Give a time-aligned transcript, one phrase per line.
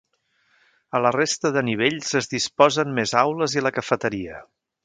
[0.99, 4.45] A la resta de nivells es disposen més aules i la cafeteria.